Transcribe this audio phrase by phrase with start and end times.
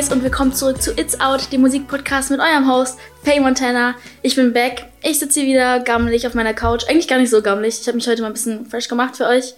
[0.00, 3.96] Guys und willkommen zurück zu It's Out, dem Musikpodcast mit eurem Host Faye Montana.
[4.22, 4.86] Ich bin back.
[5.02, 6.84] Ich sitze hier wieder gammelig auf meiner Couch.
[6.88, 7.78] Eigentlich gar nicht so gammelig.
[7.82, 9.52] Ich habe mich heute mal ein bisschen fresh gemacht für euch.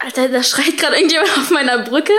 [0.00, 2.12] Alter, da schreit gerade irgendjemand auf meiner Brücke.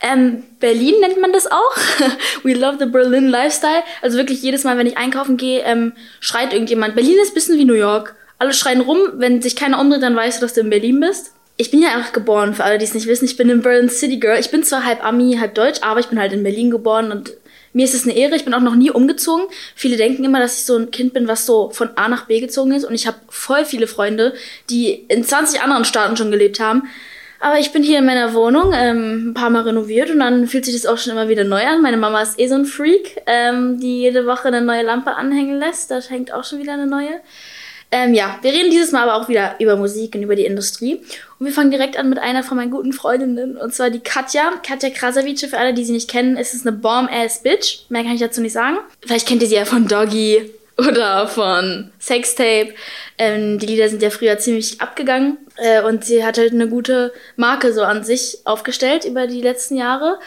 [0.00, 1.76] Ähm, Berlin nennt man das auch.
[2.42, 3.82] We love the Berlin Lifestyle.
[4.00, 6.94] Also wirklich jedes Mal, wenn ich einkaufen gehe, ähm, schreit irgendjemand.
[6.94, 8.16] Berlin ist ein bisschen wie New York.
[8.38, 8.98] Alle schreien rum.
[9.16, 11.94] Wenn sich keiner umdreht, dann weißt du, dass du in Berlin bist ich bin ja
[11.94, 13.24] einfach geboren, für alle, die es nicht wissen.
[13.24, 14.38] Ich bin in Berlin City Girl.
[14.38, 17.32] Ich bin zwar halb Ami, halb Deutsch, aber ich bin halt in Berlin geboren und
[17.72, 18.36] mir ist es eine Ehre.
[18.36, 19.44] Ich bin auch noch nie umgezogen.
[19.74, 22.40] Viele denken immer, dass ich so ein Kind bin, was so von A nach B
[22.40, 22.84] gezogen ist.
[22.84, 24.34] Und ich habe voll viele Freunde,
[24.70, 26.84] die in 20 anderen Staaten schon gelebt haben.
[27.40, 30.64] Aber ich bin hier in meiner Wohnung, ähm, ein paar Mal renoviert und dann fühlt
[30.64, 31.82] sich das auch schon immer wieder neu an.
[31.82, 35.58] Meine Mama ist eh so ein Freak, ähm, die jede Woche eine neue Lampe anhängen
[35.58, 35.90] lässt.
[35.90, 37.20] Da hängt auch schon wieder eine neue.
[37.90, 41.00] Ähm, ja, wir reden dieses Mal aber auch wieder über Musik und über die Industrie.
[41.38, 44.52] Und wir fangen direkt an mit einer von meinen guten Freundinnen, und zwar die Katja.
[44.62, 47.88] Katja Krasavice, für alle, die sie nicht kennen, ist es eine Bomb-Ass-Bitch.
[47.88, 48.78] Mehr kann ich dazu nicht sagen.
[49.00, 52.74] Vielleicht kennt ihr sie ja von Doggy oder von Sextape.
[53.16, 57.12] Ähm, die Lieder sind ja früher ziemlich abgegangen äh, und sie hat halt eine gute
[57.36, 60.18] Marke so an sich aufgestellt über die letzten Jahre.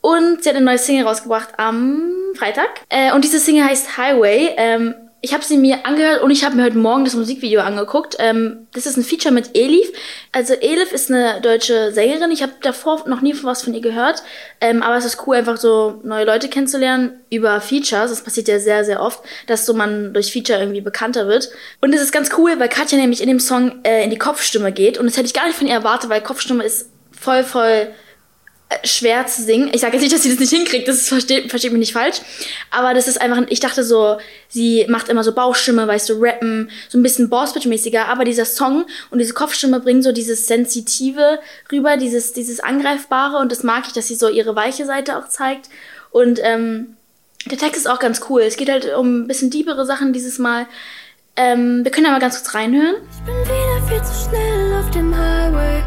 [0.00, 2.70] Und sie hat eine neue Single rausgebracht am Freitag.
[2.88, 4.50] Äh, und diese Single heißt Highway.
[4.56, 8.16] Ähm, ich habe sie mir angehört und ich habe mir heute Morgen das Musikvideo angeguckt.
[8.18, 9.86] Ähm, das ist ein Feature mit Elif.
[10.32, 12.32] Also Elif ist eine deutsche Sängerin.
[12.32, 14.24] Ich habe davor noch nie was von ihr gehört.
[14.60, 18.10] Ähm, aber es ist cool, einfach so neue Leute kennenzulernen über Features.
[18.10, 21.50] Das passiert ja sehr, sehr oft, dass so man durch Feature irgendwie bekannter wird.
[21.80, 24.72] Und es ist ganz cool, weil Katja nämlich in dem Song äh, in die Kopfstimme
[24.72, 24.98] geht.
[24.98, 27.94] Und das hätte ich gar nicht von ihr erwartet, weil Kopfstimme ist voll, voll
[28.84, 29.70] schwer zu singen.
[29.72, 32.20] Ich sage jetzt nicht, dass sie das nicht hinkriegt, das versteht, versteht mich nicht falsch.
[32.70, 36.70] Aber das ist einfach, ich dachte so, sie macht immer so Bauchstimme, weißt du, rappen,
[36.88, 38.06] so ein bisschen Bossbitch-mäßiger.
[38.06, 43.38] Aber dieser Song und diese Kopfstimme bringen so dieses Sensitive rüber, dieses, dieses Angreifbare.
[43.38, 45.68] Und das mag ich, dass sie so ihre weiche Seite auch zeigt.
[46.10, 46.96] Und ähm,
[47.46, 48.42] der Text ist auch ganz cool.
[48.42, 50.66] Es geht halt um ein bisschen diebere Sachen dieses Mal.
[51.36, 52.96] Ähm, wir können ja mal ganz kurz reinhören.
[53.10, 55.82] Ich bin wieder viel zu schnell auf dem Highway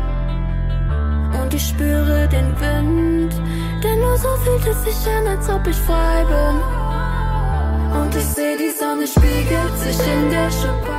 [1.56, 3.34] ich spüre den Wind.
[3.82, 8.02] Denn nur so fühlt es sich an, als ob ich frei bin.
[8.02, 10.92] Und ich sehe, die Sonne spiegelt sich in der Schuppe.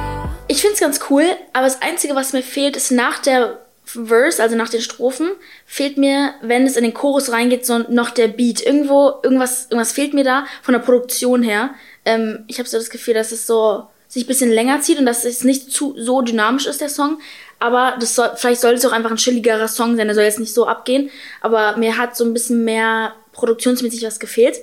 [0.49, 4.56] Ich find's ganz cool, aber das Einzige, was mir fehlt, ist nach der Verse, also
[4.56, 5.31] nach den Strophen,
[5.67, 8.65] fehlt mir, wenn es in den Chorus reingeht, so noch der Beat.
[8.65, 11.71] Irgendwo, irgendwas, irgendwas fehlt mir da von der Produktion her.
[12.05, 15.25] Ähm, ich habe so das Gefühl, dass es so sich bisschen länger zieht und dass
[15.25, 17.19] es nicht zu so dynamisch ist, der Song.
[17.59, 20.41] Aber das soll, vielleicht soll es auch einfach ein chilligerer Song sein, der soll jetzt
[20.41, 21.11] nicht so abgehen.
[21.41, 24.56] Aber mir hat so ein bisschen mehr produktionsmäßig was gefehlt.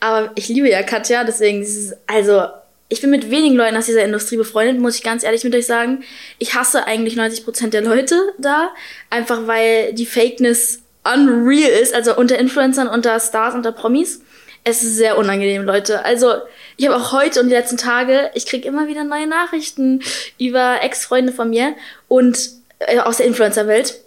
[0.00, 2.46] Aber ich liebe ja Katja, deswegen ist es, also,
[2.88, 5.66] ich bin mit wenigen Leuten aus dieser Industrie befreundet, muss ich ganz ehrlich mit euch
[5.66, 6.04] sagen.
[6.38, 8.70] Ich hasse eigentlich 90% der Leute da,
[9.08, 14.20] einfach weil die Fakeness unreal ist, also unter Influencern, unter Stars, unter Promis.
[14.64, 16.04] Es ist sehr unangenehm, Leute.
[16.04, 16.34] Also,
[16.76, 20.02] ich habe auch heute und die letzten Tage, ich kriege immer wieder neue Nachrichten
[20.38, 21.74] über Ex-Freunde von mir
[22.08, 23.98] und äh, aus der Influencer-Welt.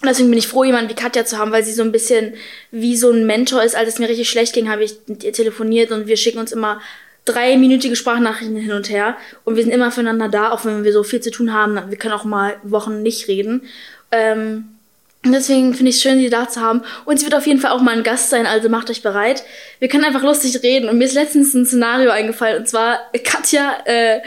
[0.00, 2.34] Und deswegen bin ich froh, jemanden wie Katja zu haben, weil sie so ein bisschen
[2.70, 3.76] wie so ein Mentor ist.
[3.76, 6.52] Als es mir richtig schlecht ging, habe ich mit ihr telefoniert und wir schicken uns
[6.52, 6.80] immer
[7.26, 9.16] dreiminütige Sprachnachrichten hin und her.
[9.44, 11.78] Und wir sind immer füreinander da, auch wenn wir so viel zu tun haben.
[11.90, 13.64] Wir können auch mal Wochen nicht reden.
[14.10, 14.79] Ähm,
[15.24, 16.82] deswegen finde ich es schön, sie da zu haben.
[17.04, 19.42] Und sie wird auf jeden Fall auch mal ein Gast sein, also macht euch bereit.
[19.78, 20.88] Wir können einfach lustig reden.
[20.88, 22.58] Und mir ist letztens ein Szenario eingefallen.
[22.58, 24.20] Und zwar, Katja äh,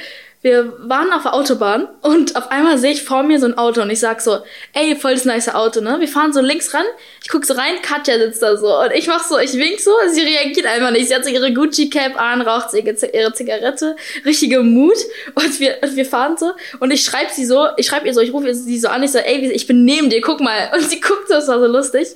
[0.44, 3.81] wir waren auf der Autobahn und auf einmal sehe ich vor mir so ein Auto
[3.81, 4.40] und ich sag so,
[4.74, 6.02] ey, voll das nice Auto, ne?
[6.02, 6.84] Wir fahren so links ran,
[7.22, 9.92] ich guck so rein, Katja sitzt da so und ich mach so, ich wink so,
[10.09, 11.08] sie reagiert einfach nicht.
[11.08, 12.94] Sie hat so ihre Gucci-Cap an, raucht ihre
[13.34, 13.96] Zigarette,
[14.26, 14.98] richtige Mut
[15.34, 16.52] und wir, und wir fahren so
[16.82, 19.12] und ich schreib sie so, ich schreib ihr so, ich rufe sie so an, ich
[19.12, 20.72] so, ey, ich bin neben dir, guck mal.
[20.76, 22.09] Und sie guckt so, das war so lustig.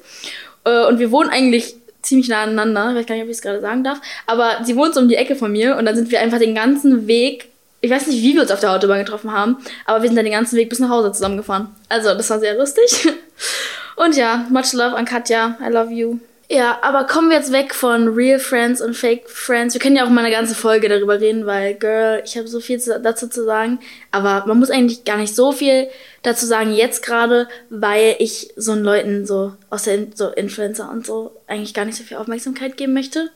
[0.65, 3.41] Äh, und wir wohnen eigentlich ziemlich nah aneinander, ich weiß gar nicht, ob ich es
[3.41, 6.11] gerade sagen darf, aber sie wohnt so um die Ecke von mir und dann sind
[6.11, 7.49] wir einfach den ganzen Weg
[7.81, 10.25] ich weiß nicht, wie wir uns auf der Autobahn getroffen haben, aber wir sind dann
[10.25, 11.69] den ganzen Weg bis nach Hause zusammengefahren.
[11.89, 13.07] Also, das war sehr lustig.
[13.95, 15.57] Und ja, much love an Katja.
[15.61, 16.19] I love you.
[16.49, 19.73] Ja, aber kommen wir jetzt weg von Real Friends und Fake Friends.
[19.73, 22.61] Wir können ja auch mal eine ganze Folge darüber reden, weil, Girl, ich habe so
[22.61, 23.79] viel dazu zu sagen.
[24.11, 25.89] Aber man muss eigentlich gar nicht so viel
[26.23, 31.05] dazu sagen jetzt gerade, weil ich so einen Leuten so aus der so Influencer und
[31.05, 33.29] so eigentlich gar nicht so viel Aufmerksamkeit geben möchte.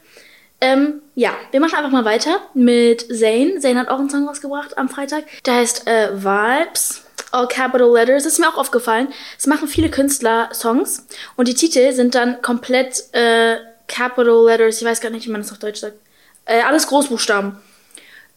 [0.63, 3.59] Ähm, ja, wir machen einfach mal weiter mit Zane.
[3.59, 5.23] Zane hat auch einen Song rausgebracht am Freitag.
[5.45, 7.03] Der heißt äh, Vibes.
[7.31, 8.23] All Capital Letters.
[8.23, 9.07] Das ist mir auch aufgefallen.
[9.39, 14.81] Es machen viele Künstler Songs und die Titel sind dann komplett äh, Capital Letters.
[14.81, 15.95] Ich weiß gar nicht, wie man das auf Deutsch sagt.
[16.45, 17.57] Äh, alles Großbuchstaben.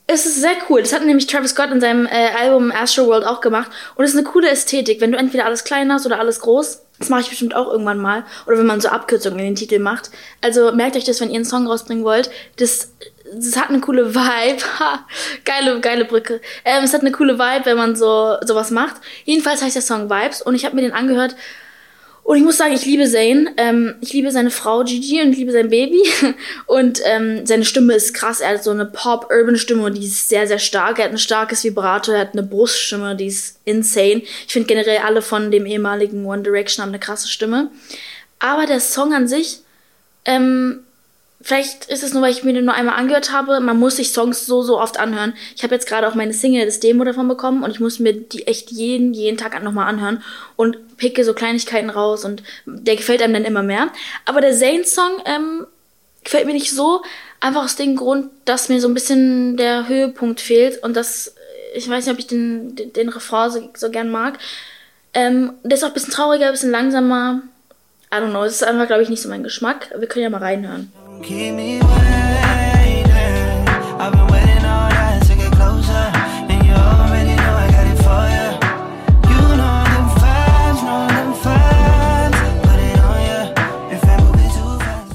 [0.06, 0.82] Es ist sehr cool.
[0.82, 3.70] Das hat nämlich Travis Scott in seinem äh, Album Astro World auch gemacht.
[3.96, 5.00] Und es ist eine coole Ästhetik.
[5.00, 7.98] Wenn du entweder alles klein hast oder alles groß, Das mache ich bestimmt auch irgendwann
[7.98, 8.24] mal.
[8.46, 10.10] Oder wenn man so Abkürzungen in den Titel macht.
[10.40, 12.30] Also merkt euch das, wenn ihr einen Song rausbringen wollt.
[12.56, 12.92] Das,
[13.32, 14.62] das hat eine coole Vibe.
[15.44, 16.40] geile, geile Brücke.
[16.64, 18.96] Ähm, es hat eine coole Vibe, wenn man so sowas macht.
[19.24, 21.34] Jedenfalls heißt der Song Vibes und ich habe mir den angehört
[22.24, 23.50] und ich muss sagen, ich liebe Zayn.
[23.58, 26.02] Ähm, ich liebe seine Frau Gigi und ich liebe sein Baby.
[26.66, 28.40] Und ähm, seine Stimme ist krass.
[28.40, 30.98] Er hat so eine Pop-Urban-Stimme und die ist sehr, sehr stark.
[30.98, 34.22] Er hat ein starkes Vibrato, er hat eine Bruststimme, die ist insane.
[34.46, 37.70] Ich finde generell alle von dem ehemaligen One Direction haben eine krasse Stimme.
[38.38, 39.60] Aber der Song an sich
[40.24, 40.80] ähm,
[41.44, 43.60] Vielleicht ist es nur, weil ich mir den nur einmal angehört habe.
[43.60, 45.34] Man muss sich Songs so, so oft anhören.
[45.54, 48.14] Ich habe jetzt gerade auch meine Single, das Demo davon bekommen und ich muss mir
[48.14, 50.22] die echt jeden, jeden Tag nochmal anhören
[50.56, 53.88] und picke so Kleinigkeiten raus und der gefällt einem dann immer mehr.
[54.24, 55.66] Aber der Zayn-Song ähm,
[56.22, 57.02] gefällt mir nicht so,
[57.40, 61.34] einfach aus dem Grund, dass mir so ein bisschen der Höhepunkt fehlt und das,
[61.74, 64.38] ich weiß nicht, ob ich den, den, den Refrain so, so gern mag.
[65.12, 67.42] Ähm, der ist auch ein bisschen trauriger, ein bisschen langsamer.
[68.12, 69.90] I don't know, es ist einfach, glaube ich, nicht so mein Geschmack.
[69.96, 70.92] Wir können ja mal reinhören.
[71.22, 72.43] Keep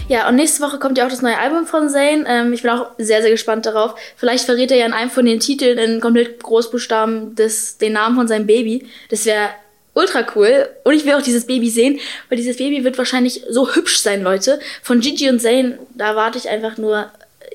[0.09, 2.25] Ja, und nächste Woche kommt ja auch das neue Album von Zayn.
[2.27, 3.93] Ähm, ich bin auch sehr, sehr gespannt darauf.
[4.15, 8.15] Vielleicht verrät er ja in einem von den Titeln in komplett Großbuchstaben des, den Namen
[8.15, 8.87] von seinem Baby.
[9.09, 9.49] Das wäre
[9.93, 10.67] ultra cool.
[10.83, 14.23] Und ich will auch dieses Baby sehen, weil dieses Baby wird wahrscheinlich so hübsch sein,
[14.23, 14.59] Leute.
[14.81, 17.11] Von Gigi und Zayn, da erwarte ich einfach nur,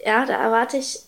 [0.07, 1.01] ja, da erwarte ich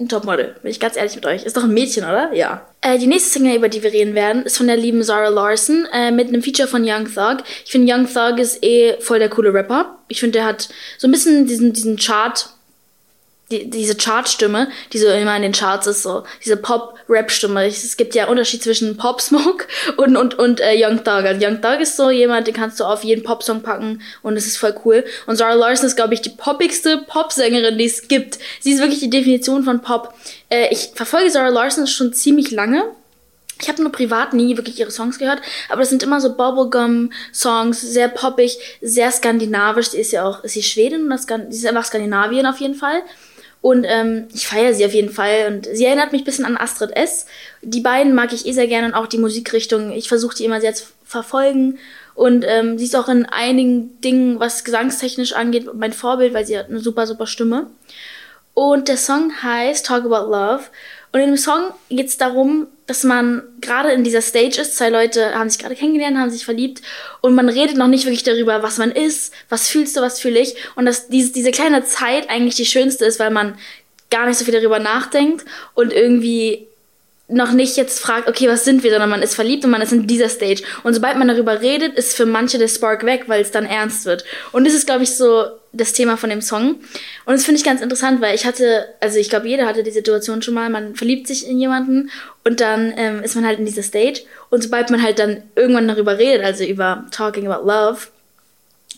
[0.00, 0.56] ein Topmodel.
[0.62, 1.44] Bin ich ganz ehrlich mit euch.
[1.44, 2.32] Ist doch ein Mädchen, oder?
[2.32, 2.66] Ja.
[2.80, 5.86] Äh, die nächste Single, über die wir reden werden, ist von der lieben Zara Larson
[5.92, 7.44] äh, mit einem Feature von Young Thug.
[7.64, 9.98] Ich finde, Young Thug ist eh voll der coole Rapper.
[10.08, 10.68] Ich finde, der hat
[10.98, 12.48] so ein bisschen diesen, diesen Chart
[13.50, 17.66] die, diese Chartstimme, die so immer in den Charts ist, so diese Pop-Rap-Stimme.
[17.66, 19.66] Es gibt ja Unterschied zwischen Pop Smoke
[19.96, 21.24] und und und äh, Young Thug.
[21.24, 24.46] Also Young Thug ist so jemand, den kannst du auf jeden Pop-Song packen und es
[24.46, 25.04] ist voll cool.
[25.26, 28.38] Und Zara Larson ist, glaube ich, die poppigste Popsängerin, die es gibt.
[28.60, 30.14] Sie ist wirklich die Definition von Pop.
[30.48, 32.84] Äh, ich verfolge Zara Larson schon ziemlich lange.
[33.60, 37.80] Ich habe nur privat nie wirklich ihre Songs gehört, aber das sind immer so Bubblegum-Songs,
[37.80, 39.90] sehr poppig, sehr skandinavisch.
[39.90, 43.02] Sie ist ja auch, ist sie Schwedin oder sie ist einfach Skandinavien auf jeden Fall.
[43.62, 45.46] Und ähm, ich feiere sie auf jeden Fall.
[45.48, 47.26] Und sie erinnert mich ein bisschen an Astrid S.
[47.62, 49.92] Die beiden mag ich eh sehr gerne und auch die Musikrichtung.
[49.92, 51.78] Ich versuche die immer sehr zu verfolgen.
[52.14, 56.58] Und ähm, sie ist auch in einigen Dingen, was gesangstechnisch angeht, mein Vorbild, weil sie
[56.58, 57.66] hat eine super, super Stimme.
[58.54, 60.64] Und der Song heißt Talk About Love.
[61.12, 64.76] Und in dem Song geht es darum, dass man gerade in dieser Stage ist.
[64.76, 66.82] Zwei Leute haben sich gerade kennengelernt, haben sich verliebt
[67.20, 70.40] und man redet noch nicht wirklich darüber, was man ist, was fühlst du, was fühle
[70.40, 70.54] ich.
[70.76, 73.56] Und dass diese, diese kleine Zeit eigentlich die schönste ist, weil man
[74.10, 76.66] gar nicht so viel darüber nachdenkt und irgendwie
[77.30, 79.92] noch nicht jetzt fragt, okay, was sind wir, sondern man ist verliebt und man ist
[79.92, 80.62] in dieser Stage.
[80.82, 84.04] Und sobald man darüber redet, ist für manche der Spark weg, weil es dann ernst
[84.04, 84.24] wird.
[84.52, 86.80] Und das ist, glaube ich, so das Thema von dem Song.
[87.26, 89.90] Und das finde ich ganz interessant, weil ich hatte, also ich glaube, jeder hatte die
[89.90, 92.10] Situation schon mal, man verliebt sich in jemanden
[92.44, 94.22] und dann ähm, ist man halt in dieser Stage.
[94.50, 98.08] Und sobald man halt dann irgendwann darüber redet, also über Talking about Love,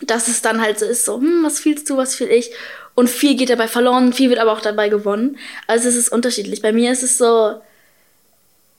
[0.00, 2.50] dass es dann halt so ist, so, hm, was fühlst du, was fühl ich?
[2.94, 5.38] Und viel geht dabei verloren, viel wird aber auch dabei gewonnen.
[5.66, 6.62] Also es ist unterschiedlich.
[6.62, 7.60] Bei mir ist es so,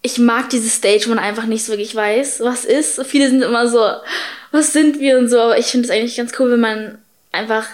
[0.04, 3.02] ich mag diese Stage, wo man einfach nicht so wirklich weiß, was ist.
[3.06, 3.80] Viele sind immer so,
[4.52, 6.98] was sind wir und so, aber ich finde es eigentlich ganz cool, wenn man
[7.32, 7.66] einfach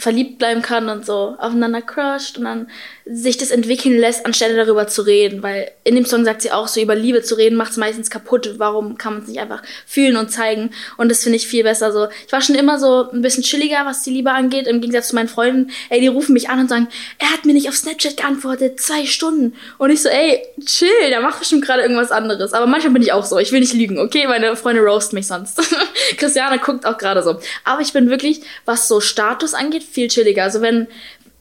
[0.00, 2.66] verliebt bleiben kann und so aufeinander crusht und dann
[3.12, 5.42] sich das entwickeln lässt, anstelle darüber zu reden.
[5.42, 8.08] Weil in dem Song sagt sie auch, so über Liebe zu reden macht es meistens
[8.08, 8.54] kaputt.
[8.58, 10.70] Warum kann man es nicht einfach fühlen und zeigen?
[10.96, 12.06] Und das finde ich viel besser so.
[12.26, 15.16] Ich war schon immer so ein bisschen chilliger, was die Liebe angeht, im Gegensatz zu
[15.16, 15.70] meinen Freunden.
[15.88, 16.88] Ey, die rufen mich an und sagen,
[17.18, 19.54] er hat mir nicht auf Snapchat geantwortet, zwei Stunden.
[19.78, 22.52] Und ich so, ey, chill, der macht bestimmt gerade irgendwas anderes.
[22.52, 24.26] Aber manchmal bin ich auch so, ich will nicht lügen, okay?
[24.28, 25.60] Meine Freunde roast mich sonst.
[26.16, 27.40] Christiane guckt auch gerade so.
[27.64, 30.44] Aber ich bin wirklich, was so Status angeht, viel chilliger.
[30.44, 30.86] Also wenn,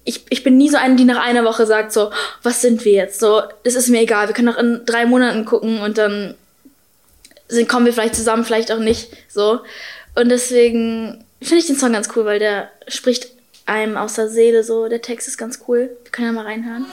[0.03, 2.11] ich, ich bin nie so eine, die nach einer Woche sagt so,
[2.43, 3.19] was sind wir jetzt?
[3.19, 6.35] So, es ist mir egal, wir können noch in drei Monaten gucken und dann
[7.47, 9.11] sind, kommen wir vielleicht zusammen, vielleicht auch nicht.
[9.27, 9.59] So.
[10.15, 13.29] Und deswegen finde ich den Song ganz cool, weil der spricht
[13.65, 14.87] einem aus der Seele so.
[14.87, 15.95] Der Text ist ganz cool.
[16.03, 16.85] Wir können ja mal reinhören.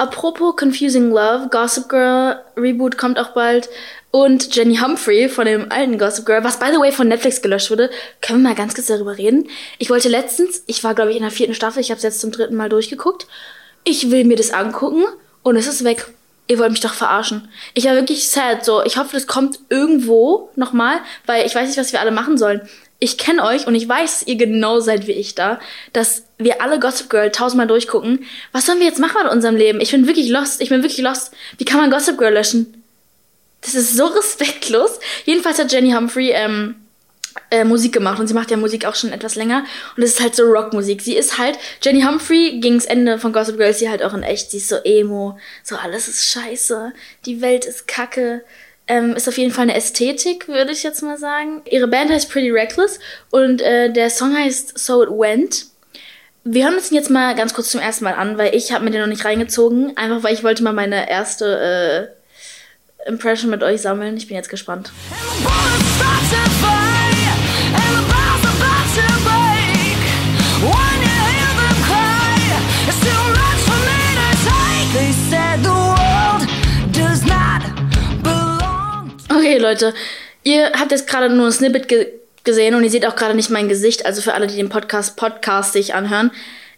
[0.00, 3.68] Apropos Confusing Love, Gossip Girl Reboot kommt auch bald.
[4.10, 7.70] Und Jenny Humphrey von dem alten Gossip Girl, was by the way von Netflix gelöscht
[7.70, 7.90] wurde,
[8.22, 9.50] können wir mal ganz kurz darüber reden.
[9.76, 12.20] Ich wollte letztens, ich war glaube ich in der vierten Staffel, ich habe es jetzt
[12.20, 13.26] zum dritten Mal durchgeguckt.
[13.84, 15.04] Ich will mir das angucken
[15.42, 16.06] und es ist weg.
[16.48, 17.50] Ihr wollt mich doch verarschen.
[17.74, 18.64] Ich war wirklich sad.
[18.64, 22.38] So, ich hoffe, das kommt irgendwo nochmal, weil ich weiß nicht, was wir alle machen
[22.38, 22.66] sollen.
[23.00, 25.58] Ich kenne euch und ich weiß, dass ihr genau seid wie ich da,
[25.94, 28.26] dass wir alle Gossip Girl tausendmal durchgucken.
[28.52, 29.80] Was sollen wir jetzt machen mit unserem Leben?
[29.80, 30.60] Ich bin wirklich lost.
[30.60, 31.32] Ich bin wirklich lost.
[31.56, 32.84] Wie kann man Gossip Girl löschen?
[33.62, 35.00] Das ist so respektlos.
[35.24, 36.74] Jedenfalls hat Jenny Humphrey ähm,
[37.50, 39.64] äh, Musik gemacht und sie macht ja Musik auch schon etwas länger
[39.96, 41.00] und es ist halt so Rockmusik.
[41.00, 44.50] Sie ist halt, Jenny Humphrey ging's Ende von Gossip Girl, sie halt auch in echt,
[44.50, 46.92] sie ist so emo, so alles ist scheiße,
[47.24, 48.44] die Welt ist kacke.
[48.90, 51.62] Ähm, ist auf jeden Fall eine Ästhetik, würde ich jetzt mal sagen.
[51.70, 52.98] Ihre Band heißt Pretty Reckless
[53.30, 55.66] und äh, der Song heißt So It Went.
[56.42, 58.82] Wir hören uns den jetzt mal ganz kurz zum ersten Mal an, weil ich habe
[58.84, 62.10] mir den noch nicht reingezogen, einfach weil ich wollte mal meine erste
[63.06, 64.16] äh, Impression mit euch sammeln.
[64.16, 64.90] Ich bin jetzt gespannt.
[79.50, 79.94] Okay, Leute,
[80.44, 82.06] ihr habt jetzt gerade nur ein Snippet ge
[82.44, 84.06] gesehen und ihr seht auch gerade nicht mein Gesicht.
[84.06, 86.30] Also für alle, die den Podcast podcastig anhören.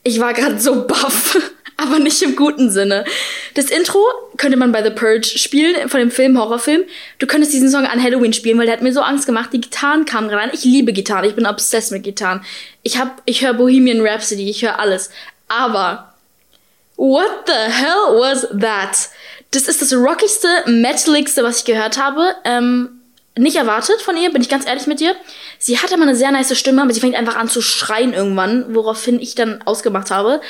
[0.05, 1.37] Ich war gerade so baff,
[1.77, 3.05] aber nicht im guten Sinne.
[3.53, 4.03] Das Intro
[4.39, 6.85] könnte man bei The Purge spielen, von dem Film, Horrorfilm.
[7.19, 9.51] Du könntest diesen Song an Halloween spielen, weil der hat mir so Angst gemacht.
[9.53, 10.51] Die Gitarren kamen gerade an.
[10.55, 12.43] Ich liebe Gitarren, ich bin obsessed mit Gitarren.
[12.83, 15.11] Ich hab, ich höre Bohemian Rhapsody, ich höre alles.
[15.47, 16.15] Aber,
[16.97, 19.11] what the hell was that?
[19.53, 22.35] Das ist das rockigste, metaligste, was ich gehört habe.
[22.45, 23.03] Ähm,
[23.39, 25.15] nicht erwartet von ihr, bin ich ganz ehrlich mit dir.
[25.59, 28.75] Sie hat immer eine sehr nice Stimme, aber sie fängt einfach an zu schreien irgendwann,
[28.75, 30.41] woraufhin ich dann ausgemacht habe.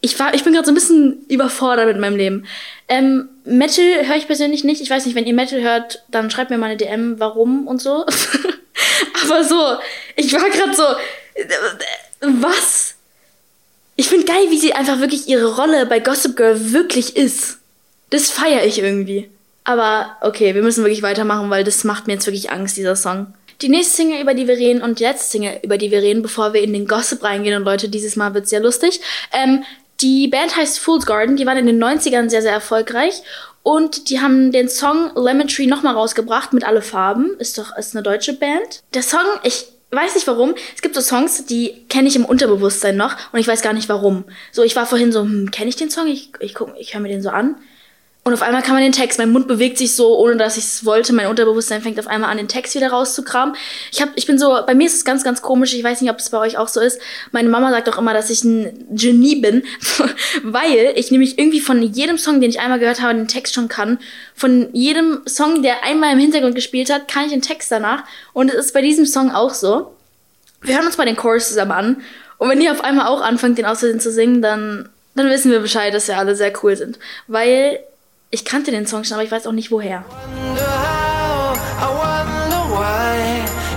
[0.00, 2.46] Ich, war, ich bin gerade so ein bisschen überfordert mit meinem Leben.
[2.88, 4.80] Ähm, Metal höre ich persönlich nicht.
[4.80, 7.82] Ich weiß nicht, wenn ihr Metal hört, dann schreibt mir mal eine DM, warum und
[7.82, 8.06] so.
[9.24, 9.76] aber so,
[10.16, 10.84] ich war gerade so,
[12.20, 12.94] was?
[13.96, 17.59] Ich finde geil, wie sie einfach wirklich ihre Rolle bei Gossip Girl wirklich ist.
[18.10, 19.30] Das feiere ich irgendwie.
[19.64, 23.32] Aber okay, wir müssen wirklich weitermachen, weil das macht mir jetzt wirklich Angst, dieser Song.
[23.62, 26.22] Die nächste Single, über die wir reden, und die letzte Single, über die wir reden,
[26.22, 29.00] bevor wir in den Gossip reingehen, und Leute, dieses Mal wird sehr lustig.
[29.32, 29.64] Ähm,
[30.00, 33.22] die Band heißt Fool's Garden, die waren in den 90ern sehr, sehr erfolgreich.
[33.62, 37.36] Und die haben den Song Lemon Tree nochmal rausgebracht mit alle Farben.
[37.38, 38.82] Ist doch ist eine deutsche Band.
[38.94, 40.54] Der Song, ich weiß nicht warum.
[40.74, 43.90] Es gibt so Songs, die kenne ich im Unterbewusstsein noch und ich weiß gar nicht
[43.90, 44.24] warum.
[44.52, 46.06] So, ich war vorhin so, hm, kenne ich den Song?
[46.06, 47.56] Ich, ich, ich höre mir den so an.
[48.22, 50.64] Und auf einmal kann man den Text, mein Mund bewegt sich so, ohne dass ich
[50.64, 51.14] es wollte.
[51.14, 53.56] Mein Unterbewusstsein fängt auf einmal an, den Text wieder rauszukramen.
[53.92, 55.72] Ich hab, ich bin so, bei mir ist es ganz, ganz komisch.
[55.72, 57.00] Ich weiß nicht, ob es bei euch auch so ist.
[57.32, 59.62] Meine Mama sagt auch immer, dass ich ein Genie bin,
[60.42, 63.68] weil ich nämlich irgendwie von jedem Song, den ich einmal gehört habe, den Text schon
[63.68, 63.98] kann.
[64.34, 68.04] Von jedem Song, der einmal im Hintergrund gespielt hat, kann ich den Text danach.
[68.34, 69.94] Und es ist bei diesem Song auch so.
[70.60, 72.02] Wir hören uns mal den Chorus zusammen an.
[72.36, 75.60] Und wenn ihr auf einmal auch anfangt, den auszusehen zu singen, dann, dann wissen wir
[75.60, 76.98] Bescheid, dass wir alle sehr cool sind.
[77.26, 77.80] Weil
[78.30, 80.04] ich kannte den Song schon, aber ich weiß auch nicht woher.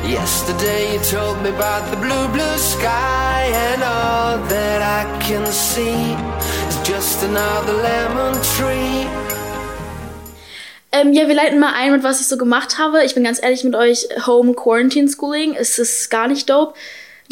[0.05, 6.15] Yesterday you told me about the blue, blue sky And all that I can see
[6.69, 9.07] is just another lemon tree
[10.95, 13.03] ähm, ja, wir leiten mal ein, mit was ich so gemacht habe.
[13.03, 16.75] Ich bin ganz ehrlich mit euch, Home Quarantine Schooling, es ist gar nicht dope.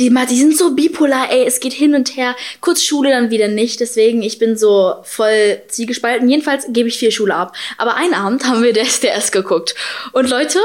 [0.02, 2.36] Die, die sind so bipolar, ey, es geht hin und her.
[2.60, 3.80] Kurz Schule, dann wieder nicht.
[3.80, 6.28] Deswegen, ich bin so voll ziegespalten.
[6.28, 7.56] Jedenfalls gebe ich viel Schule ab.
[7.78, 9.76] Aber einen Abend haben wir der SDS geguckt.
[10.12, 10.58] Und Leute,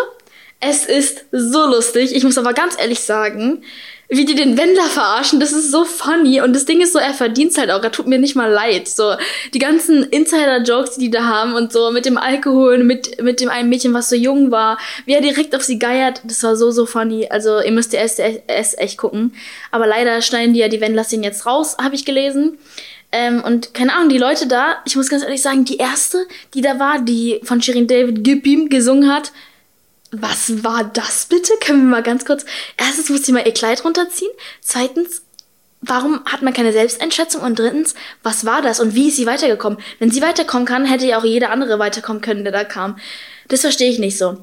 [0.61, 2.17] es ist so lustig.
[2.17, 3.63] Ich muss aber ganz ehrlich sagen,
[4.09, 6.41] wie die den Wendler verarschen, das ist so funny.
[6.41, 7.83] Und das Ding ist so, er verdient halt auch.
[7.83, 8.87] Er tut mir nicht mal leid.
[8.89, 9.15] So,
[9.53, 13.49] die ganzen Insider-Jokes, die die da haben und so mit dem Alkohol, mit, mit dem
[13.49, 16.71] einen Mädchen, was so jung war, wie er direkt auf sie geiert, das war so,
[16.71, 17.29] so funny.
[17.31, 19.35] Also, ihr müsst die SDS echt gucken.
[19.71, 22.59] Aber leider schneiden die ja die Wendler-Szenen jetzt raus, habe ich gelesen.
[23.13, 26.61] Ähm, und keine Ahnung, die Leute da, ich muss ganz ehrlich sagen, die erste, die
[26.61, 29.33] da war, die von Shirin David Gib ihm gesungen hat,
[30.21, 31.53] was war das bitte?
[31.61, 32.45] Können wir mal ganz kurz.
[32.77, 34.31] Erstens muss sie mal ihr Kleid runterziehen.
[34.61, 35.23] Zweitens,
[35.81, 37.43] warum hat man keine Selbsteinschätzung?
[37.43, 39.79] Und drittens, was war das und wie ist sie weitergekommen?
[39.99, 42.99] Wenn sie weiterkommen kann, hätte ja auch jeder andere weiterkommen können, der da kam.
[43.49, 44.39] Das verstehe ich nicht so.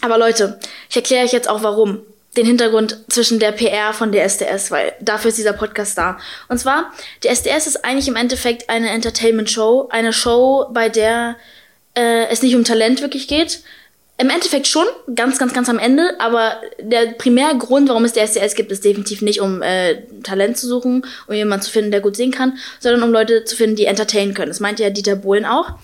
[0.00, 2.00] Aber Leute, ich erkläre euch jetzt auch warum.
[2.36, 6.18] Den Hintergrund zwischen der PR von der SDS, weil dafür ist dieser Podcast da.
[6.48, 6.92] Und zwar,
[7.22, 11.36] die SDS ist eigentlich im Endeffekt eine Entertainment-Show, eine Show, bei der
[11.96, 13.62] äh, es nicht um Talent wirklich geht,
[14.18, 18.54] im Endeffekt schon, ganz, ganz, ganz am Ende, aber der Primärgrund, warum es der SDS
[18.54, 22.16] gibt, ist definitiv nicht, um äh, Talent zu suchen, um jemanden zu finden, der gut
[22.16, 24.48] singen kann, sondern um Leute zu finden, die entertainen können.
[24.48, 25.74] Das meint ja Dieter Bohlen auch.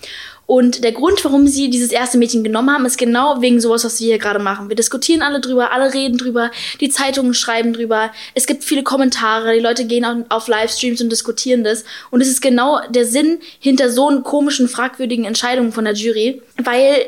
[0.45, 3.99] Und der Grund, warum sie dieses erste Mädchen genommen haben, ist genau wegen sowas, was
[4.01, 4.67] wir hier gerade machen.
[4.67, 9.53] Wir diskutieren alle drüber, alle reden drüber, die Zeitungen schreiben drüber, es gibt viele Kommentare,
[9.53, 11.85] die Leute gehen auf, auf Livestreams und diskutieren das.
[12.11, 16.41] Und es ist genau der Sinn hinter so einen komischen, fragwürdigen Entscheidungen von der Jury,
[16.61, 17.05] weil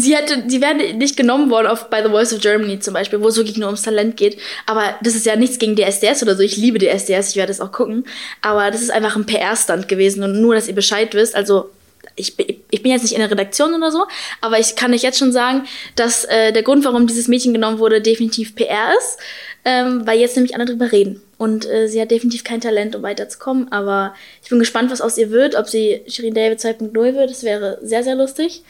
[0.00, 3.20] sie hätte, sie wäre nicht genommen worden auf bei The Voice of Germany zum Beispiel,
[3.20, 4.38] wo es wirklich nur ums Talent geht.
[4.66, 6.42] Aber das ist ja nichts gegen die SDS oder so.
[6.42, 8.04] Ich liebe die SDS, ich werde es auch gucken.
[8.42, 11.34] Aber das ist einfach ein PR-Stand gewesen und nur, dass ihr Bescheid wisst.
[11.34, 11.70] Also
[12.14, 12.34] ich,
[12.70, 14.06] ich bin jetzt nicht in der Redaktion oder so,
[14.40, 17.78] aber ich kann euch jetzt schon sagen, dass äh, der Grund, warum dieses Mädchen genommen
[17.78, 19.18] wurde, definitiv PR ist,
[19.64, 21.22] ähm, weil jetzt nämlich alle drüber reden.
[21.38, 25.18] Und äh, sie hat definitiv kein Talent, um weiterzukommen, aber ich bin gespannt, was aus
[25.18, 27.30] ihr wird, ob sie Shirin David 2.0 wird.
[27.30, 28.62] Das wäre sehr, sehr lustig.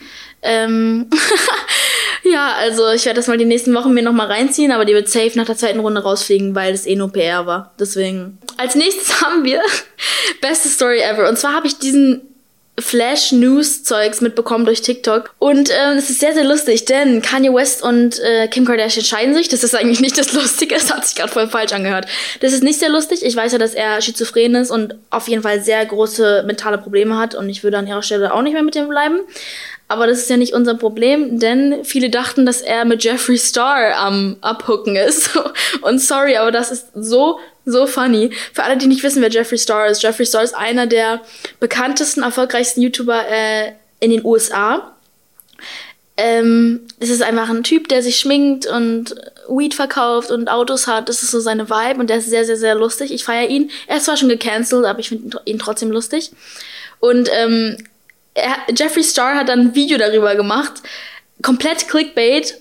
[0.42, 1.08] Ähm
[2.24, 5.08] ja, also ich werde das mal die nächsten Wochen mir nochmal reinziehen, aber die wird
[5.08, 7.72] safe nach der zweiten Runde rausfliegen, weil es eh nur PR war.
[7.78, 8.38] Deswegen.
[8.56, 9.62] Als nächstes haben wir
[10.40, 11.28] beste Story ever.
[11.28, 12.35] Und zwar habe ich diesen
[12.78, 15.34] Flash-News-Zeugs mitbekommen durch TikTok.
[15.38, 19.34] Und ähm, es ist sehr, sehr lustig, denn Kanye West und äh, Kim Kardashian scheiden
[19.34, 19.48] sich.
[19.48, 22.06] Das ist eigentlich nicht das Lustige, es hat sich gerade voll falsch angehört.
[22.40, 23.24] Das ist nicht sehr lustig.
[23.24, 27.16] Ich weiß ja, dass er schizophren ist und auf jeden Fall sehr große mentale Probleme
[27.18, 29.20] hat und ich würde an ihrer Stelle auch nicht mehr mit ihm bleiben.
[29.88, 33.96] Aber das ist ja nicht unser Problem, denn viele dachten, dass er mit Jeffree Star
[33.96, 35.38] am Abhucken ist.
[35.82, 38.30] Und sorry, aber das ist so so funny.
[38.54, 40.02] Für alle, die nicht wissen, wer Jeffree Star ist.
[40.02, 41.20] Jeffree Star ist einer der
[41.60, 44.92] bekanntesten, erfolgreichsten YouTuber äh, in den USA.
[46.16, 49.14] Ähm, es ist einfach ein Typ, der sich schminkt und
[49.48, 51.10] Weed verkauft und Autos hat.
[51.10, 53.12] Das ist so seine Vibe und der ist sehr, sehr, sehr lustig.
[53.12, 53.70] Ich feiere ihn.
[53.86, 56.30] Er ist zwar schon gecancelt, aber ich finde ihn trotzdem lustig.
[57.00, 57.76] Und ähm,
[58.32, 60.74] er, Jeffree Star hat dann ein Video darüber gemacht.
[61.42, 62.54] Komplett Clickbait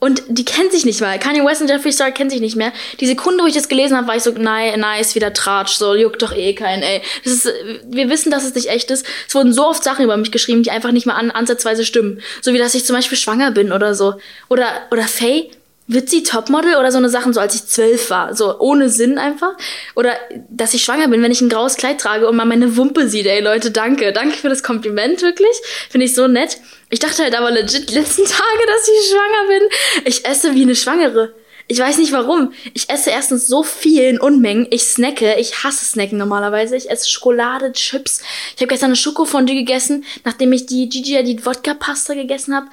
[0.00, 1.18] und die kennen sich nicht mal.
[1.18, 2.72] Kanye West und Jeffree Star kennen sich nicht mehr.
[2.98, 5.94] Die Sekunde, wo ich das gelesen habe, war ich so, nein, nice, wieder Tratsch, so,
[5.94, 7.02] juckt doch eh keinen, ey.
[7.22, 7.48] Das ist,
[7.84, 9.06] wir wissen, dass es nicht echt ist.
[9.28, 12.22] Es wurden so oft Sachen über mich geschrieben, die einfach nicht mal an, ansatzweise stimmen.
[12.40, 14.14] So wie, dass ich zum Beispiel schwanger bin oder so.
[14.48, 15.50] Oder, oder Faye,
[15.92, 19.18] wird sie Topmodel oder so eine Sachen, so als ich zwölf war, so ohne Sinn
[19.18, 19.54] einfach.
[19.96, 20.12] Oder
[20.48, 23.26] dass ich schwanger bin, wenn ich ein graues Kleid trage und man meine Wumpe sieht,
[23.26, 24.12] ey Leute, danke.
[24.12, 25.50] Danke für das Kompliment, wirklich.
[25.90, 26.58] Finde ich so nett.
[26.90, 29.68] Ich dachte halt aber legit letzten Tage, dass ich schwanger bin.
[30.04, 31.34] Ich esse wie eine Schwangere.
[31.66, 32.52] Ich weiß nicht warum.
[32.72, 34.68] Ich esse erstens so viel in Unmengen.
[34.70, 35.36] Ich snacke.
[35.40, 36.76] Ich hasse Snacken normalerweise.
[36.76, 38.22] Ich esse Schokolade, Chips.
[38.54, 42.66] Ich habe gestern eine Schokofondue gegessen, nachdem ich die Gigi Hadid Wodka Pasta gegessen habe.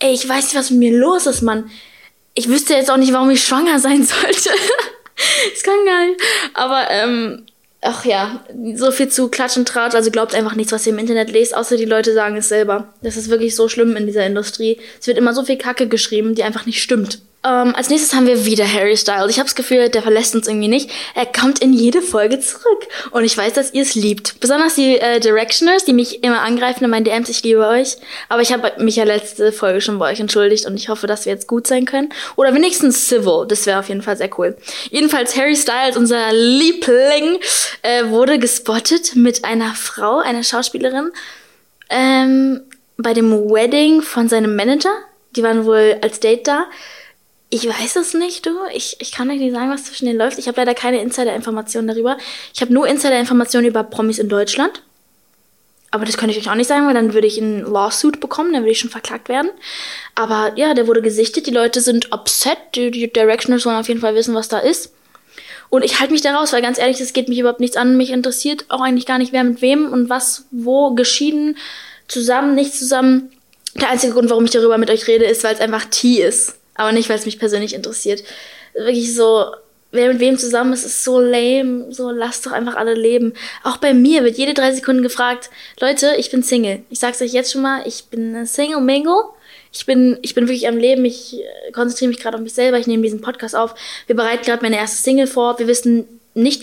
[0.00, 1.70] Ey, ich weiß nicht, was mit mir los ist, Mann
[2.36, 4.50] ich wüsste jetzt auch nicht, warum ich schwanger sein sollte.
[5.52, 6.20] das kann gar nicht.
[6.54, 7.46] Aber, ähm,
[7.80, 8.44] ach ja,
[8.74, 9.94] so viel zu Klatsch und Tratsch.
[9.94, 12.92] Also glaubt einfach nichts, was ihr im Internet lest, außer die Leute sagen es selber.
[13.02, 14.78] Das ist wirklich so schlimm in dieser Industrie.
[15.00, 17.20] Es wird immer so viel Kacke geschrieben, die einfach nicht stimmt.
[17.44, 19.30] Ähm, als nächstes haben wir wieder Harry Styles.
[19.30, 20.90] Ich habe das Gefühl, der verlässt uns irgendwie nicht.
[21.14, 22.88] Er kommt in jede Folge zurück.
[23.12, 24.40] Und ich weiß, dass ihr es liebt.
[24.40, 27.28] Besonders die äh, Directioners, die mich immer angreifen in meinen DMs.
[27.28, 27.98] Ich liebe euch.
[28.28, 31.24] Aber ich habe mich ja letzte Folge schon bei euch entschuldigt und ich hoffe, dass
[31.24, 32.08] wir jetzt gut sein können.
[32.34, 33.46] Oder wenigstens Civil.
[33.46, 34.56] Das wäre auf jeden Fall sehr cool.
[34.90, 37.38] Jedenfalls Harry Styles, unser Liebling,
[37.82, 41.12] äh, wurde gespottet mit einer Frau, einer Schauspielerin,
[41.90, 42.62] ähm,
[42.96, 44.92] bei dem Wedding von seinem Manager.
[45.36, 46.66] Die waren wohl als Date da.
[47.48, 48.50] Ich weiß es nicht, du.
[48.74, 50.38] Ich, ich kann euch nicht sagen, was zwischen denen läuft.
[50.38, 52.18] Ich habe leider keine Insider-Informationen darüber.
[52.52, 54.82] Ich habe nur Insider-Informationen über Promis in Deutschland.
[55.92, 58.52] Aber das könnte ich euch auch nicht sagen, weil dann würde ich einen Lawsuit bekommen,
[58.52, 59.50] dann würde ich schon verklagt werden.
[60.16, 64.00] Aber ja, der wurde gesichtet, die Leute sind upset, die, die Directioners wollen auf jeden
[64.00, 64.92] Fall wissen, was da ist.
[65.70, 67.96] Und ich halte mich da raus, weil ganz ehrlich, es geht mich überhaupt nichts an.
[67.96, 71.56] Mich interessiert auch eigentlich gar nicht, wer mit wem und was, wo, geschieden,
[72.08, 73.32] zusammen, nicht zusammen.
[73.74, 76.56] Der einzige Grund, warum ich darüber mit euch rede, ist, weil es einfach Tee ist.
[76.76, 78.22] Aber nicht, weil es mich persönlich interessiert.
[78.74, 79.52] Wirklich so,
[79.92, 81.92] wer mit wem zusammen ist, ist so lame.
[81.92, 83.34] So, lasst doch einfach alle leben.
[83.62, 86.82] Auch bei mir wird jede drei Sekunden gefragt, Leute, ich bin Single.
[86.90, 89.24] Ich sag's euch jetzt schon mal, ich bin Single Mingle.
[89.72, 91.04] Ich bin, ich bin wirklich am Leben.
[91.04, 92.78] Ich äh, konzentriere mich gerade auf mich selber.
[92.78, 93.74] Ich nehme diesen Podcast auf.
[94.06, 95.58] Wir bereiten gerade meine erste Single vor.
[95.58, 96.62] Wir wissen nicht,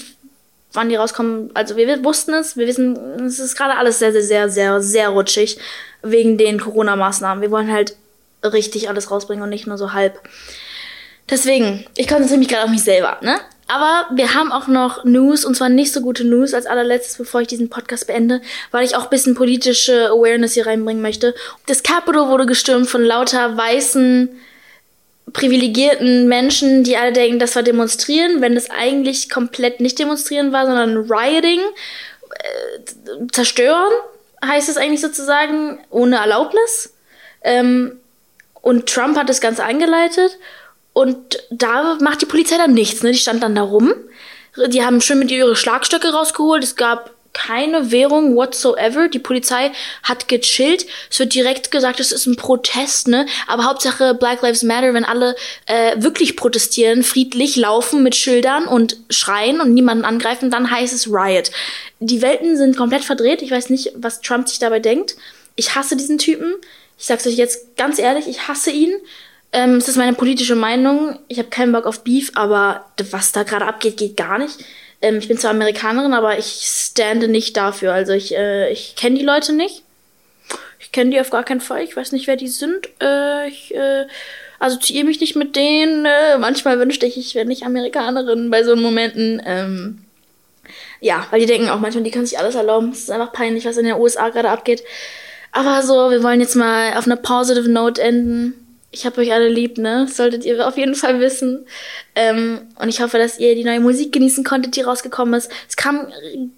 [0.71, 1.51] wann die rauskommen.
[1.53, 2.57] Also wir wussten es.
[2.57, 5.57] Wir wissen, es ist gerade alles sehr, sehr, sehr, sehr, sehr rutschig
[6.01, 7.41] wegen den Corona-Maßnahmen.
[7.41, 7.95] Wir wollen halt
[8.43, 10.19] richtig alles rausbringen und nicht nur so halb.
[11.29, 13.39] Deswegen, ich konzentriere mich gerade auf mich selber, ne?
[13.67, 17.41] Aber wir haben auch noch News, und zwar nicht so gute News als allerletztes, bevor
[17.41, 21.33] ich diesen Podcast beende, weil ich auch ein bisschen politische Awareness hier reinbringen möchte.
[21.65, 24.29] Das Capitol wurde gestürmt von lauter weißen,
[25.31, 30.65] privilegierten Menschen, die alle denken, das war demonstrieren, wenn das eigentlich komplett nicht demonstrieren war,
[30.65, 33.93] sondern Rioting, äh, zerstören,
[34.45, 36.93] heißt es eigentlich sozusagen, ohne Erlaubnis.
[37.43, 37.99] Ähm,
[38.63, 40.39] und Trump hat das Ganze eingeleitet
[40.93, 43.03] und da macht die Polizei dann nichts.
[43.03, 43.11] Ne?
[43.11, 43.93] Die stand dann da rum.
[44.67, 46.63] Die haben schön mit ihr ihre Schlagstöcke rausgeholt.
[46.63, 49.09] Es gab keine Währung whatsoever.
[49.09, 49.71] Die Polizei
[50.01, 50.85] hat gechillt.
[51.11, 53.25] Es wird direkt gesagt, es ist ein Protest, ne?
[53.47, 58.95] Aber Hauptsache Black Lives Matter, wenn alle äh, wirklich protestieren, friedlich laufen mit Schildern und
[59.09, 61.51] schreien und niemanden angreifen, dann heißt es Riot.
[61.99, 63.41] Die Welten sind komplett verdreht.
[63.41, 65.15] Ich weiß nicht, was Trump sich dabei denkt.
[65.55, 66.53] Ich hasse diesen Typen.
[67.03, 68.93] Ich sag's euch jetzt ganz ehrlich, ich hasse ihn.
[69.51, 71.19] Ähm, es ist meine politische Meinung.
[71.27, 74.63] Ich habe keinen Bock auf Beef, aber was da gerade abgeht, geht gar nicht.
[75.01, 77.91] Ähm, ich bin zwar Amerikanerin, aber ich stande nicht dafür.
[77.91, 79.83] Also ich, äh, ich kenne die Leute nicht.
[80.79, 81.83] Ich kenne die auf gar keinen Fall.
[81.83, 82.87] Ich weiß nicht, wer die sind.
[83.01, 84.05] Äh, ich äh,
[84.59, 86.05] assoziiere mich nicht mit denen.
[86.05, 89.41] Äh, manchmal wünschte ich, ich wäre nicht Amerikanerin bei so Momenten.
[89.45, 90.05] Ähm,
[91.01, 92.91] ja, weil die denken auch manchmal, die können sich alles erlauben.
[92.93, 94.83] Es ist einfach peinlich, was in den USA gerade abgeht.
[95.53, 98.62] Aber so, wir wollen jetzt mal auf einer positive Note enden
[98.93, 100.07] ich habe euch alle lieb, ne?
[100.07, 101.65] solltet ihr auf jeden Fall wissen.
[102.15, 105.51] Ähm, und ich hoffe, dass ihr die neue Musik genießen konntet, die rausgekommen ist.
[105.67, 106.07] Es kam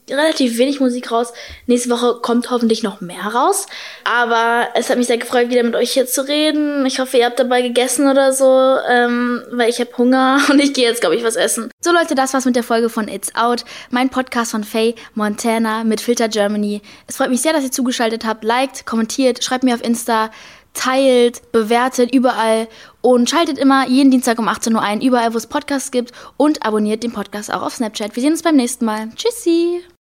[0.10, 1.32] relativ wenig Musik raus.
[1.65, 3.67] Nächste Woche kommt hoffentlich noch mehr raus.
[4.04, 6.86] Aber es hat mich sehr gefreut, wieder mit euch hier zu reden.
[6.86, 10.74] Ich hoffe, ihr habt dabei gegessen oder so, ähm, weil ich habe Hunger und ich
[10.74, 11.71] gehe jetzt, glaube ich, was essen.
[11.80, 15.86] So Leute, das war's mit der Folge von It's Out, mein Podcast von Faye Montana
[15.86, 16.82] mit Filter Germany.
[17.08, 18.43] Es freut mich sehr, dass ihr zugeschaltet habt.
[18.43, 20.32] Liked, kommentiert, schreibt mir auf Insta
[20.75, 22.67] teilt, bewertet überall
[23.01, 26.63] und schaltet immer jeden Dienstag um 18 Uhr ein, überall, wo es Podcasts gibt und
[26.65, 28.15] abonniert den Podcast auch auf Snapchat.
[28.15, 29.09] Wir sehen uns beim nächsten Mal.
[29.15, 29.94] Tschüssi!